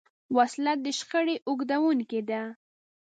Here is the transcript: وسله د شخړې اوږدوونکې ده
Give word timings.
وسله 0.37 0.73
د 0.83 0.85
شخړې 0.97 1.35
اوږدوونکې 1.47 2.21
ده 2.29 2.41